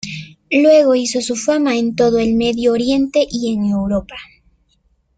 [0.49, 4.15] Luego hizo su fama en todo el Medio Oriente y en Europa.